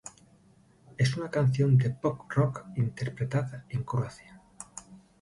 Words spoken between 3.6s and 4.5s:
en croata.